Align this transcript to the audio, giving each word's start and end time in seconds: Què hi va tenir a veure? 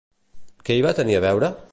Què 0.69 0.77
hi 0.77 0.81
va 0.85 0.95
tenir 1.01 1.19
a 1.19 1.23
veure? 1.27 1.51